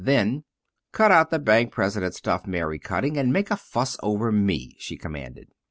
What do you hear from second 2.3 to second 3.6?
Mary Cutting, and make a